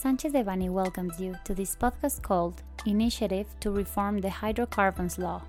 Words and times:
Sanchez 0.00 0.32
Devanny 0.32 0.70
welcomes 0.70 1.18
you 1.18 1.34
to 1.42 1.56
this 1.56 1.74
podcast 1.74 2.22
called 2.22 2.62
Initiative 2.86 3.48
to 3.58 3.72
Reform 3.72 4.20
the 4.20 4.30
Hydrocarbons 4.30 5.18
Law. 5.18 5.42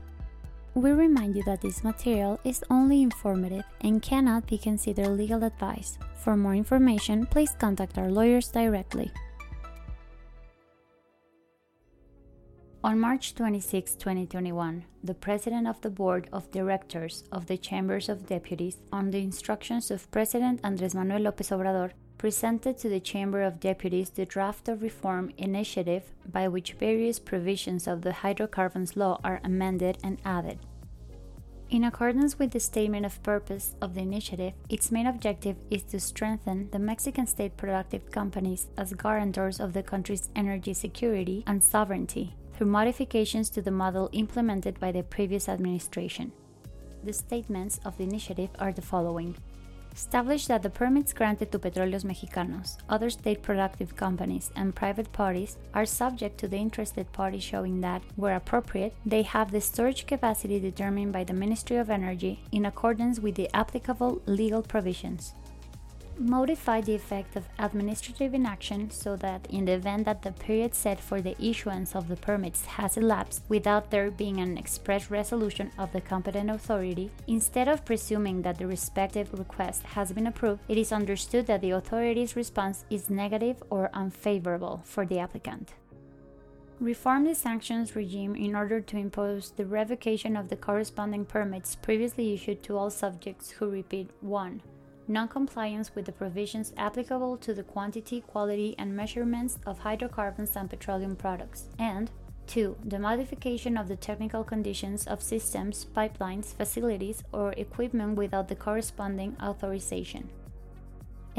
We 0.73 0.89
remind 0.89 1.35
you 1.35 1.43
that 1.43 1.61
this 1.61 1.83
material 1.83 2.39
is 2.43 2.63
only 2.71 3.03
informative 3.03 3.63
and 3.81 4.01
cannot 4.01 4.47
be 4.47 4.57
considered 4.57 5.09
legal 5.09 5.43
advice. 5.43 5.99
For 6.15 6.35
more 6.35 6.55
information, 6.55 7.27
please 7.27 7.51
contact 7.59 7.99
our 7.99 8.09
lawyers 8.09 8.47
directly. 8.47 9.11
On 12.83 12.99
March 12.99 13.35
26, 13.35 13.93
2021, 13.97 14.83
the 15.03 15.13
President 15.13 15.67
of 15.67 15.79
the 15.81 15.91
Board 15.91 16.27
of 16.33 16.49
Directors 16.49 17.23
of 17.31 17.45
the 17.45 17.57
Chambers 17.59 18.09
of 18.09 18.25
Deputies, 18.25 18.77
on 18.91 19.11
the 19.11 19.21
instructions 19.21 19.91
of 19.91 20.09
President 20.09 20.59
Andrés 20.63 20.95
Manuel 20.95 21.31
López 21.31 21.51
Obrador, 21.55 21.91
presented 22.19 22.77
to 22.77 22.89
the 22.89 22.99
Chamber 22.99 23.41
of 23.41 23.61
Deputies 23.61 24.11
the 24.11 24.25
draft 24.25 24.67
of 24.67 24.83
reform 24.83 25.31
initiative 25.37 26.11
by 26.31 26.47
which 26.47 26.73
various 26.73 27.17
provisions 27.17 27.87
of 27.87 28.01
the 28.01 28.11
hydrocarbons 28.11 28.95
law 28.97 29.19
are 29.23 29.39
amended 29.43 29.97
and 30.03 30.19
added. 30.25 30.59
In 31.69 31.85
accordance 31.85 32.37
with 32.37 32.51
the 32.51 32.59
statement 32.59 33.05
of 33.05 33.23
purpose 33.23 33.75
of 33.81 33.93
the 33.93 34.01
initiative, 34.01 34.53
its 34.67 34.91
main 34.91 35.07
objective 35.07 35.55
is 35.71 35.83
to 35.83 35.99
strengthen 35.99 36.69
the 36.71 36.79
Mexican 36.79 37.25
state 37.25 37.55
productive 37.55 38.11
companies 38.11 38.67
as 38.75 38.93
guarantors 38.93 39.59
of 39.61 39.71
the 39.71 39.83
country's 39.83 40.29
energy 40.35 40.73
security 40.73 41.43
and 41.47 41.63
sovereignty 41.63 42.35
through 42.53 42.67
modifications 42.67 43.49
to 43.51 43.61
the 43.61 43.71
model 43.71 44.09
implemented 44.11 44.77
by 44.79 44.91
the 44.91 45.03
previous 45.03 45.47
administration. 45.47 46.33
The 47.01 47.13
statements 47.13 47.79
of 47.85 47.97
the 47.97 48.03
initiative 48.03 48.49
are 48.59 48.73
the 48.73 48.81
following 48.81 49.37
Establish 49.93 50.47
that 50.47 50.63
the 50.63 50.69
permits 50.69 51.13
granted 51.13 51.51
to 51.51 51.59
Petróleos 51.59 52.05
Mexicanos, 52.05 52.77
other 52.87 53.09
state 53.09 53.41
productive 53.41 53.95
companies, 53.95 54.51
and 54.55 54.75
private 54.75 55.11
parties 55.11 55.57
are 55.73 55.85
subject 55.85 56.37
to 56.37 56.47
the 56.47 56.57
interested 56.57 57.11
party 57.11 57.39
showing 57.39 57.81
that, 57.81 58.01
where 58.15 58.35
appropriate, 58.35 58.93
they 59.05 59.23
have 59.23 59.51
the 59.51 59.61
storage 59.61 60.07
capacity 60.07 60.59
determined 60.59 61.11
by 61.11 61.23
the 61.23 61.33
Ministry 61.33 61.77
of 61.77 61.89
Energy 61.89 62.39
in 62.51 62.65
accordance 62.65 63.19
with 63.19 63.35
the 63.35 63.53
applicable 63.53 64.21
legal 64.25 64.61
provisions 64.61 65.33
modify 66.19 66.81
the 66.81 66.93
effect 66.93 67.35
of 67.37 67.47
administrative 67.57 68.33
inaction 68.33 68.91
so 68.91 69.15
that 69.15 69.47
in 69.49 69.65
the 69.65 69.71
event 69.71 70.03
that 70.05 70.21
the 70.21 70.31
period 70.33 70.75
set 70.75 70.99
for 70.99 71.21
the 71.21 71.35
issuance 71.41 71.95
of 71.95 72.09
the 72.09 72.15
permits 72.17 72.65
has 72.65 72.97
elapsed 72.97 73.41
without 73.47 73.89
there 73.89 74.11
being 74.11 74.39
an 74.39 74.57
express 74.57 75.09
resolution 75.09 75.71
of 75.77 75.93
the 75.93 76.01
competent 76.01 76.49
authority, 76.49 77.09
instead 77.27 77.69
of 77.69 77.85
presuming 77.85 78.41
that 78.41 78.57
the 78.57 78.67
respective 78.67 79.31
request 79.37 79.83
has 79.83 80.11
been 80.11 80.27
approved, 80.27 80.59
it 80.67 80.77
is 80.77 80.91
understood 80.91 81.47
that 81.47 81.61
the 81.61 81.71
authority's 81.71 82.35
response 82.35 82.83
is 82.89 83.09
negative 83.09 83.63
or 83.69 83.89
unfavorable 83.93 84.81
for 84.83 85.05
the 85.05 85.19
applicant. 85.19 85.73
Reform 86.81 87.25
the 87.25 87.35
sanctions 87.35 87.95
regime 87.95 88.35
in 88.35 88.55
order 88.55 88.79
to 88.79 88.97
impose 88.97 89.51
the 89.51 89.65
revocation 89.65 90.35
of 90.35 90.49
the 90.49 90.55
corresponding 90.55 91.25
permits 91.25 91.75
previously 91.75 92.33
issued 92.33 92.63
to 92.63 92.77
all 92.77 92.89
subjects 92.89 93.51
who 93.51 93.69
repeat 93.69 94.09
1 94.21 94.61
non-compliance 95.09 95.95
with 95.95 96.05
the 96.05 96.11
provisions 96.11 96.73
applicable 96.77 97.37
to 97.37 97.53
the 97.53 97.63
quantity, 97.63 98.21
quality, 98.21 98.75
and 98.77 98.95
measurements 98.95 99.57
of 99.65 99.79
hydrocarbons 99.79 100.55
and 100.55 100.69
petroleum 100.69 101.15
products, 101.15 101.65
and 101.79 102.11
2. 102.47 102.77
The 102.85 102.99
modification 102.99 103.77
of 103.77 103.87
the 103.87 103.95
technical 103.95 104.43
conditions 104.43 105.05
of 105.07 105.21
systems, 105.21 105.85
pipelines, 105.95 106.53
facilities, 106.53 107.23
or 107.31 107.53
equipment 107.53 108.17
without 108.17 108.47
the 108.47 108.55
corresponding 108.55 109.35
authorization 109.41 110.29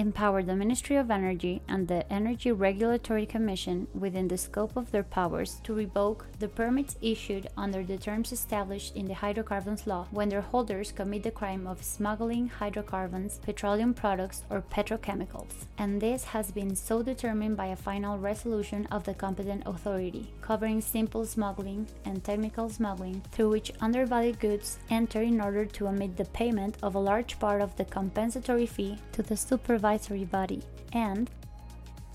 empower 0.01 0.43
the 0.43 0.57
Ministry 0.57 0.97
of 0.97 1.11
Energy 1.11 1.61
and 1.69 1.87
the 1.87 2.11
Energy 2.11 2.51
Regulatory 2.51 3.27
Commission 3.27 3.87
within 3.93 4.29
the 4.29 4.39
scope 4.39 4.75
of 4.75 4.91
their 4.91 5.03
powers 5.03 5.61
to 5.63 5.75
revoke 5.75 6.27
the 6.39 6.49
permits 6.49 6.97
issued 7.03 7.47
under 7.55 7.85
the 7.85 7.99
terms 7.99 8.33
established 8.33 8.97
in 8.97 9.05
the 9.05 9.13
hydrocarbons 9.15 9.87
law 9.87 10.07
when 10.11 10.31
their 10.31 10.41
holders 10.41 10.91
commit 10.91 11.23
the 11.23 11.31
crime 11.31 11.67
of 11.67 11.85
smuggling 11.85 12.49
hydrocarbons, 12.49 13.41
petroleum 13.43 13.93
products, 13.93 14.43
or 14.49 14.63
petrochemicals. 14.63 15.67
And 15.77 16.01
this 16.01 16.25
has 16.25 16.51
been 16.51 16.75
so 16.75 17.03
determined 17.03 17.59
by 17.59 17.67
a 17.67 17.77
final 17.77 18.17
resolution 18.17 18.87
of 18.91 19.05
the 19.05 19.13
competent 19.13 19.65
authority, 19.67 20.33
covering 20.41 20.81
simple 20.81 21.27
smuggling 21.27 21.87
and 22.07 22.25
technical 22.25 22.71
smuggling, 22.71 23.21
through 23.33 23.51
which 23.51 23.73
undervalued 23.83 24.41
goods 24.41 24.79
enter 24.89 25.21
in 25.21 25.43
order 25.43 25.67
to 25.67 25.89
omit 25.89 26.17
the 26.17 26.25
payment 26.25 26.79
of 26.83 26.95
a 26.95 26.99
large 26.99 27.39
part 27.39 27.61
of 27.61 27.77
the 27.77 27.85
compensatory 27.85 28.67
fee 28.67 28.97
to 29.13 29.23
the 29.23 29.37
supervisor 29.37 29.90
body, 30.25 30.63
and 30.93 31.31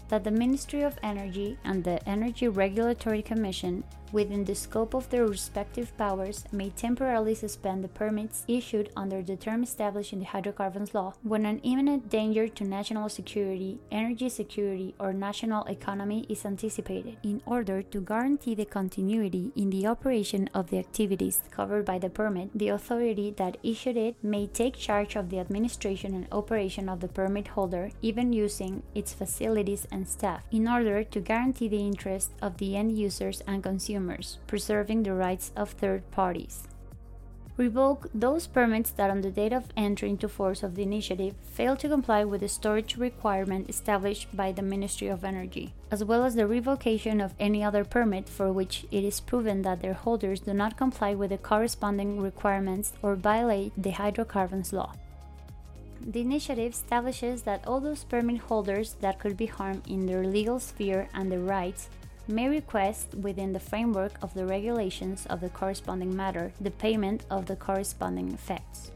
that 0.09 0.23
the 0.23 0.31
Ministry 0.31 0.81
of 0.81 0.97
Energy 1.03 1.57
and 1.63 1.83
the 1.83 2.07
Energy 2.07 2.47
Regulatory 2.47 3.21
Commission 3.21 3.83
within 4.11 4.45
the 4.45 4.55
scope 4.55 4.93
of 4.93 5.09
their 5.09 5.25
respective 5.25 5.95
powers, 5.97 6.45
may 6.51 6.69
temporarily 6.69 7.35
suspend 7.35 7.83
the 7.83 7.87
permits 7.87 8.45
issued 8.47 8.89
under 8.95 9.21
the 9.21 9.35
term 9.35 9.63
established 9.63 10.13
in 10.13 10.19
the 10.19 10.25
hydrocarbons 10.25 10.93
law 10.93 11.13
when 11.23 11.45
an 11.45 11.59
imminent 11.59 12.09
danger 12.09 12.47
to 12.47 12.63
national 12.63 13.09
security, 13.09 13.79
energy 13.91 14.29
security, 14.29 14.93
or 14.99 15.13
national 15.13 15.63
economy 15.65 16.25
is 16.29 16.45
anticipated, 16.45 17.17
in 17.23 17.41
order 17.45 17.81
to 17.81 18.01
guarantee 18.01 18.55
the 18.55 18.65
continuity 18.65 19.51
in 19.55 19.69
the 19.69 19.87
operation 19.87 20.49
of 20.53 20.69
the 20.69 20.77
activities 20.77 21.41
covered 21.51 21.85
by 21.85 21.97
the 21.97 22.09
permit. 22.09 22.49
The 22.55 22.69
authority 22.69 23.33
that 23.37 23.57
issued 23.63 23.97
it 23.97 24.15
may 24.23 24.47
take 24.47 24.75
charge 24.75 25.15
of 25.15 25.29
the 25.29 25.39
administration 25.39 26.13
and 26.13 26.27
operation 26.31 26.89
of 26.89 26.99
the 26.99 27.07
permit 27.07 27.47
holder, 27.49 27.91
even 28.01 28.33
using 28.33 28.83
its 28.93 29.13
facilities 29.13 29.87
and 29.91 30.07
staff, 30.07 30.43
in 30.51 30.67
order 30.67 31.03
to 31.03 31.19
guarantee 31.19 31.67
the 31.67 31.85
interests 31.85 32.31
of 32.41 32.57
the 32.57 32.75
end 32.75 32.97
users 32.97 33.41
and 33.47 33.63
consumers 33.63 33.94
consumers, 33.95 34.39
preserving 34.47 35.03
the 35.03 35.13
rights 35.13 35.51
of 35.55 35.71
third 35.71 36.03
parties. 36.11 36.63
Revoke 37.57 38.09
those 38.13 38.47
permits 38.47 38.91
that, 38.91 39.09
on 39.09 39.21
the 39.21 39.31
date 39.31 39.53
of 39.53 39.71
entry 39.77 40.09
into 40.09 40.27
force 40.27 40.61
of 40.61 40.75
the 40.75 40.83
initiative, 40.83 41.33
fail 41.41 41.77
to 41.77 41.87
comply 41.87 42.25
with 42.25 42.41
the 42.41 42.49
storage 42.49 42.97
requirement 42.97 43.69
established 43.69 44.27
by 44.35 44.51
the 44.51 44.61
Ministry 44.61 45.07
of 45.07 45.23
Energy, 45.23 45.73
as 45.89 46.03
well 46.03 46.25
as 46.25 46.35
the 46.35 46.45
revocation 46.45 47.21
of 47.21 47.33
any 47.39 47.63
other 47.63 47.85
permit 47.85 48.27
for 48.27 48.51
which 48.51 48.85
it 48.91 49.05
is 49.05 49.21
proven 49.21 49.61
that 49.61 49.81
their 49.81 49.93
holders 49.93 50.41
do 50.41 50.53
not 50.53 50.75
comply 50.75 51.15
with 51.15 51.29
the 51.29 51.37
corresponding 51.37 52.19
requirements 52.19 52.91
or 53.01 53.15
violate 53.15 53.71
the 53.77 53.91
hydrocarbons 53.91 54.73
law. 54.73 54.91
The 56.01 56.19
initiative 56.19 56.73
establishes 56.73 57.43
that 57.43 57.65
all 57.65 57.79
those 57.79 58.03
permit 58.03 58.41
holders 58.41 58.97
that 58.99 59.17
could 59.17 59.37
be 59.37 59.45
harmed 59.45 59.87
in 59.87 60.05
their 60.05 60.25
legal 60.27 60.59
sphere 60.59 61.07
and 61.13 61.31
their 61.31 61.39
rights 61.39 61.87
may 62.27 62.49
request, 62.49 63.13
within 63.15 63.53
the 63.53 63.59
framework 63.59 64.13
of 64.21 64.33
the 64.33 64.45
regulations 64.45 65.25
of 65.27 65.41
the 65.41 65.49
corresponding 65.49 66.15
matter, 66.15 66.51
the 66.59 66.71
payment 66.71 67.25
of 67.29 67.45
the 67.45 67.55
corresponding 67.55 68.31
effects. 68.31 68.91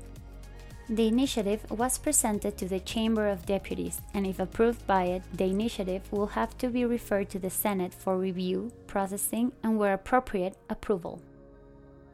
The 0.89 1.07
initiative 1.07 1.69
was 1.69 1.99
presented 1.99 2.57
to 2.57 2.67
the 2.67 2.79
Chamber 2.79 3.27
of 3.27 3.45
Deputies, 3.45 4.01
and 4.15 4.25
if 4.25 4.39
approved 4.39 4.87
by 4.87 5.03
it, 5.03 5.21
the 5.31 5.45
initiative 5.45 6.11
will 6.11 6.25
have 6.27 6.57
to 6.57 6.69
be 6.69 6.83
referred 6.83 7.29
to 7.29 7.39
the 7.39 7.51
Senate 7.51 7.93
for 7.93 8.17
review, 8.17 8.71
processing, 8.87 9.51
and 9.61 9.77
where 9.77 9.93
appropriate, 9.93 10.57
approval. 10.67 11.21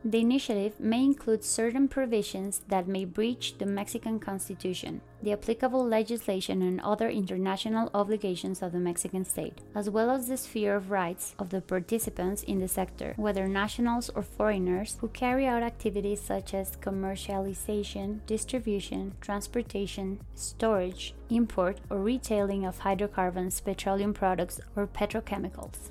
The 0.08 0.20
initiative 0.20 0.80
may 0.80 1.04
include 1.04 1.44
certain 1.44 1.88
provisions 1.88 2.62
that 2.68 2.88
may 2.88 3.06
breach 3.06 3.58
the 3.58 3.66
Mexican 3.66 4.20
Constitution, 4.20 5.02
the 5.24 5.32
applicable 5.32 5.84
legislation, 5.84 6.62
and 6.62 6.80
other 6.82 7.10
international 7.10 7.90
obligations 7.92 8.62
of 8.62 8.72
the 8.72 8.80
Mexican 8.80 9.26
state, 9.26 9.62
as 9.74 9.90
well 9.90 10.12
as 10.12 10.28
the 10.28 10.38
sphere 10.38 10.76
of 10.76 10.92
rights 10.92 11.34
of 11.40 11.50
the 11.50 11.60
participants 11.60 12.44
in 12.44 12.60
the 12.60 12.68
sector, 12.68 13.16
whether 13.18 13.48
nationals 13.48 14.12
or 14.12 14.22
foreigners, 14.22 14.96
who 15.02 15.08
carry 15.08 15.48
out 15.48 15.64
activities 15.64 16.22
such 16.22 16.54
as 16.54 16.78
commercialization, 16.78 18.20
distribution, 18.28 19.16
transportation, 19.22 20.20
storage, 20.36 21.16
import, 21.32 21.79
or 21.90 21.97
retailing 21.97 22.64
of 22.64 22.78
hydrocarbons, 22.78 23.59
petroleum 23.59 24.14
products, 24.14 24.62
or 24.76 24.85
petrochemicals. 24.85 25.90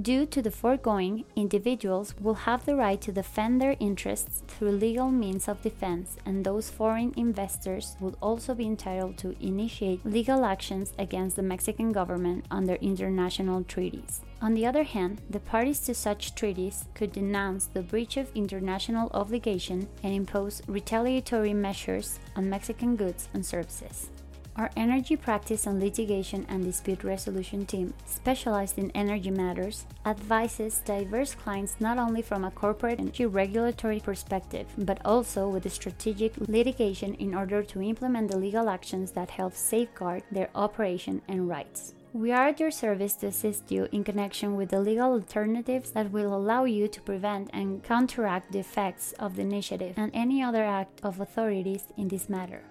Due 0.00 0.26
to 0.26 0.42
the 0.42 0.50
foregoing, 0.50 1.24
individuals 1.36 2.14
will 2.20 2.34
have 2.34 2.66
the 2.66 2.76
right 2.76 3.00
to 3.00 3.10
defend 3.10 3.58
their 3.62 3.76
interests 3.80 4.42
through 4.46 4.72
legal 4.72 5.10
means 5.10 5.48
of 5.48 5.62
defense, 5.62 6.18
and 6.26 6.44
those 6.44 6.68
foreign 6.68 7.14
investors 7.16 7.96
would 7.98 8.14
also 8.20 8.54
be 8.54 8.66
entitled 8.66 9.16
to 9.16 9.34
initiate 9.40 10.04
legal 10.04 10.44
actions 10.44 10.92
against 10.98 11.36
the 11.36 11.42
Mexican 11.42 11.92
government 11.92 12.44
under 12.50 12.74
international 12.74 13.64
treaties. 13.64 14.20
On 14.42 14.52
the 14.52 14.66
other 14.66 14.82
hand, 14.82 15.22
the 15.30 15.40
parties 15.40 15.80
to 15.80 15.94
such 15.94 16.34
treaties 16.34 16.84
could 16.92 17.12
denounce 17.12 17.64
the 17.64 17.80
breach 17.80 18.18
of 18.18 18.30
international 18.34 19.10
obligation 19.14 19.88
and 20.02 20.12
impose 20.12 20.60
retaliatory 20.68 21.54
measures 21.54 22.18
on 22.36 22.50
Mexican 22.50 22.96
goods 22.96 23.30
and 23.32 23.46
services. 23.46 24.10
Our 24.56 24.70
energy 24.74 25.16
practice 25.16 25.66
and 25.66 25.78
litigation 25.78 26.46
and 26.48 26.64
dispute 26.64 27.04
resolution 27.04 27.66
team, 27.66 27.92
specialized 28.06 28.78
in 28.78 28.90
energy 28.92 29.30
matters, 29.30 29.84
advises 30.06 30.80
diverse 30.82 31.34
clients 31.34 31.76
not 31.78 31.98
only 31.98 32.22
from 32.22 32.42
a 32.42 32.50
corporate 32.50 32.98
and 32.98 33.12
regulatory 33.34 34.00
perspective, 34.00 34.66
but 34.78 34.98
also 35.04 35.46
with 35.46 35.66
a 35.66 35.70
strategic 35.70 36.38
litigation 36.48 37.12
in 37.16 37.34
order 37.34 37.62
to 37.64 37.82
implement 37.82 38.30
the 38.30 38.38
legal 38.38 38.70
actions 38.70 39.12
that 39.12 39.28
help 39.28 39.52
safeguard 39.52 40.22
their 40.32 40.48
operation 40.54 41.20
and 41.28 41.50
rights. 41.50 41.92
We 42.14 42.32
are 42.32 42.48
at 42.48 42.58
your 42.58 42.70
service 42.70 43.14
to 43.16 43.26
assist 43.26 43.70
you 43.70 43.88
in 43.92 44.04
connection 44.04 44.56
with 44.56 44.70
the 44.70 44.80
legal 44.80 45.12
alternatives 45.12 45.90
that 45.90 46.10
will 46.10 46.34
allow 46.34 46.64
you 46.64 46.88
to 46.88 47.00
prevent 47.02 47.50
and 47.52 47.82
counteract 47.82 48.52
the 48.52 48.60
effects 48.60 49.12
of 49.18 49.36
the 49.36 49.42
initiative 49.42 49.98
and 49.98 50.10
any 50.14 50.42
other 50.42 50.64
act 50.64 51.00
of 51.02 51.20
authorities 51.20 51.84
in 51.98 52.08
this 52.08 52.30
matter. 52.30 52.62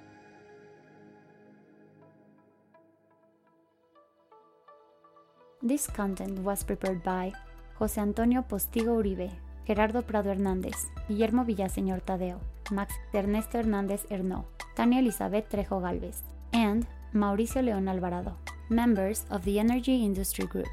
This 5.65 5.87
content 5.87 6.37
was 6.43 6.63
prepared 6.63 7.01
by 7.01 7.33
José 7.79 7.97
Antonio 7.97 8.43
Postigo 8.43 8.97
Uribe, 8.97 9.31
Gerardo 9.65 10.03
Prado 10.03 10.29
Hernández, 10.29 10.91
Guillermo 11.07 11.43
Villaseñor 11.43 12.01
Tadeo, 12.01 12.39
Max 12.69 12.93
Ernesto 13.15 13.57
Hernández 13.57 14.05
Hernó, 14.11 14.45
Tania 14.75 14.99
Elizabeth 14.99 15.49
Trejo 15.49 15.81
Galvez, 15.81 16.21
and 16.53 16.85
Mauricio 17.13 17.63
León 17.63 17.89
Alvarado, 17.89 18.37
members 18.69 19.25
of 19.31 19.43
the 19.43 19.57
Energy 19.57 20.03
Industry 20.05 20.45
Group. 20.45 20.67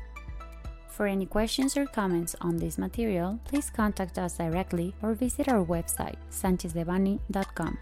For 0.89 1.06
any 1.06 1.25
questions 1.25 1.75
or 1.75 1.87
comments 1.87 2.37
on 2.43 2.59
this 2.59 2.77
material, 2.77 3.39
please 3.44 3.71
contact 3.71 4.19
us 4.19 4.37
directly 4.37 4.94
or 5.00 5.15
visit 5.15 5.49
our 5.49 5.65
website, 5.65 6.19
sanchezdevanny.com. 6.31 7.79